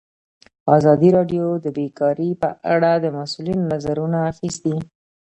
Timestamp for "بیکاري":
1.77-2.29